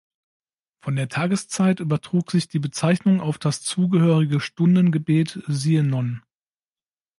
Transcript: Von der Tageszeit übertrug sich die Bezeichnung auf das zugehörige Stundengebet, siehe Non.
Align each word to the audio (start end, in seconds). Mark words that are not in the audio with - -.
Von 0.83 0.95
der 0.95 1.09
Tageszeit 1.09 1.79
übertrug 1.79 2.31
sich 2.31 2.47
die 2.47 2.57
Bezeichnung 2.57 3.21
auf 3.21 3.37
das 3.37 3.61
zugehörige 3.61 4.39
Stundengebet, 4.39 5.43
siehe 5.47 5.83
Non. 5.83 6.23